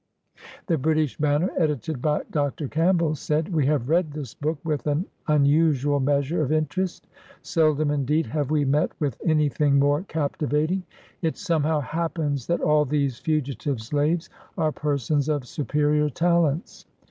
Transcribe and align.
The 0.65 0.79
British 0.79 1.17
Banner, 1.19 1.51
edited 1.59 2.01
by 2.01 2.23
Dr. 2.31 2.67
Campbell, 2.67 3.13
said:— 3.13 3.53
"We 3.53 3.67
have 3.67 3.87
read 3.87 4.11
this 4.13 4.33
book 4.33 4.57
with 4.63 4.87
an 4.87 5.05
unusual 5.27 5.99
measure 5.99 6.41
of 6.41 6.51
interest. 6.51 7.05
Seldom, 7.43 7.91
indeed, 7.91 8.25
have 8.25 8.49
we 8.49 8.65
met 8.65 8.93
with 8.99 9.15
any 9.23 9.47
thing 9.47 9.77
more 9.77 10.01
captivating. 10.01 10.81
It 11.21 11.37
somehow 11.37 11.81
happens 11.81 12.47
that 12.47 12.61
all 12.61 12.83
these 12.83 13.19
fugitive 13.19 13.79
slaves 13.79 14.27
are 14.57 14.71
persons 14.71 15.29
of 15.29 15.45
superior 15.45 16.09
talents. 16.09 16.87